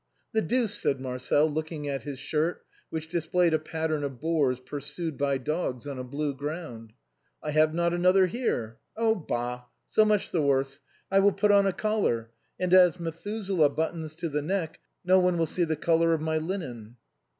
"The 0.33 0.41
deuce," 0.41 0.73
said 0.73 0.99
Marcel, 0.99 1.47
looking 1.47 1.87
at 1.87 2.01
his 2.01 2.17
shirt, 2.17 2.65
which 2.89 3.07
displayed 3.07 3.53
a 3.53 3.59
pattern 3.59 4.03
of 4.03 4.19
boars 4.19 4.59
pursued 4.59 5.15
by 5.15 5.37
dogs, 5.37 5.85
on 5.87 5.99
a 5.99 6.03
blue 6.03 6.33
ground." 6.33 6.93
I 7.43 7.51
have 7.51 7.75
not 7.75 7.93
another 7.93 8.25
here. 8.25 8.79
Oh! 8.97 9.13
bah! 9.13 9.65
so 9.91 10.03
much 10.03 10.31
the 10.31 10.39
MADEMOISELLE 10.39 10.57
MUSETTE. 10.57 10.81
77 11.11 11.19
worse, 11.19 11.19
I 11.19 11.19
will 11.23 11.33
put 11.37 11.51
on 11.51 11.67
a 11.67 11.73
collar, 11.73 12.31
and 12.59 12.73
as' 12.73 12.99
Methuselah' 12.99 13.69
buttons 13.77 14.15
to 14.15 14.29
the 14.29 14.41
neck 14.41 14.79
no 15.05 15.19
one 15.19 15.37
will 15.37 15.45
see 15.45 15.65
the 15.65 15.75
color 15.75 16.15
of 16.15 16.21
my 16.21 16.39
linen." 16.39 16.95